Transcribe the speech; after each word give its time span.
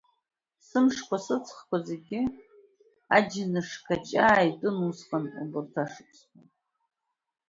Сымшқәа, 0.67 1.17
сыҵхқәа 1.25 1.77
зегьы 1.87 2.19
аџьныш-қаҷаа 3.15 4.47
итәын 4.49 4.77
усҟан, 4.89 5.25
убри 5.41 5.75
ашықәсаны… 5.83 6.43